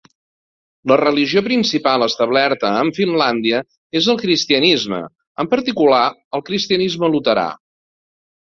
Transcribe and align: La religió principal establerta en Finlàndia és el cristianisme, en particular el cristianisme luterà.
La 0.91 0.95
religió 1.01 1.41
principal 1.47 2.05
establerta 2.05 2.71
en 2.85 2.89
Finlàndia 3.01 3.59
és 4.01 4.09
el 4.15 4.19
cristianisme, 4.23 5.03
en 5.45 5.51
particular 5.55 6.03
el 6.39 6.45
cristianisme 6.51 7.13
luterà. 7.19 7.49